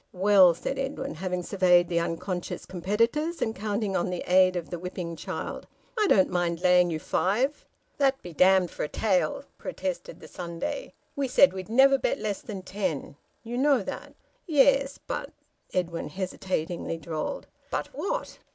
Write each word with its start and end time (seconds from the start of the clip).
"Well," 0.13 0.55
said 0.55 0.79
Edwin, 0.79 1.13
having 1.13 1.43
surveyed 1.43 1.87
the 1.87 1.99
unconscious 1.99 2.65
competitors, 2.65 3.39
and 3.39 3.55
counting 3.55 3.95
on 3.95 4.09
the 4.09 4.23
aid 4.25 4.55
of 4.55 4.71
the 4.71 4.79
whipping 4.79 5.15
child, 5.15 5.67
"I 5.95 6.07
don't 6.07 6.31
mind 6.31 6.59
laying 6.59 6.89
you 6.89 6.97
five." 6.99 7.67
"That 7.99 8.19
be 8.23 8.33
damned 8.33 8.71
for 8.71 8.81
a 8.83 8.87
tale!" 8.87 9.43
protested 9.59 10.19
the 10.19 10.27
Sunday. 10.27 10.95
"We 11.15 11.27
said 11.27 11.53
we'd 11.53 11.69
never 11.69 11.99
bet 11.99 12.17
less 12.17 12.41
than 12.41 12.63
ten 12.63 13.15
you 13.43 13.59
know 13.59 13.83
that." 13.83 14.15
"Yes, 14.47 14.97
but" 15.05 15.33
Edwin 15.71 16.09
hesitatingly 16.09 16.97
drawled. 16.97 17.45
"But 17.69 17.89
what?" 17.93 18.39